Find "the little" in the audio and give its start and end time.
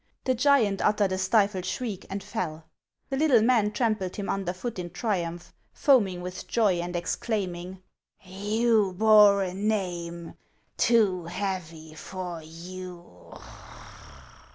3.11-3.43